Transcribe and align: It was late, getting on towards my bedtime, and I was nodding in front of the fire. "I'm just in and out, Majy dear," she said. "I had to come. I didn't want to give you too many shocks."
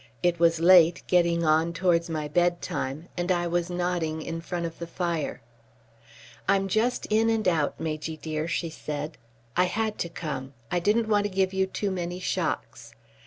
It 0.23 0.39
was 0.39 0.59
late, 0.59 1.03
getting 1.05 1.45
on 1.45 1.73
towards 1.73 2.09
my 2.09 2.27
bedtime, 2.27 3.07
and 3.15 3.31
I 3.31 3.45
was 3.45 3.69
nodding 3.69 4.23
in 4.23 4.41
front 4.41 4.65
of 4.65 4.79
the 4.79 4.87
fire. 4.87 5.43
"I'm 6.49 6.67
just 6.67 7.05
in 7.11 7.29
and 7.29 7.47
out, 7.47 7.79
Majy 7.79 8.19
dear," 8.19 8.47
she 8.47 8.71
said. 8.71 9.19
"I 9.55 9.65
had 9.65 9.99
to 9.99 10.09
come. 10.09 10.53
I 10.71 10.79
didn't 10.79 11.07
want 11.07 11.25
to 11.25 11.29
give 11.29 11.53
you 11.53 11.67
too 11.67 11.91
many 11.91 12.19
shocks." 12.19 12.95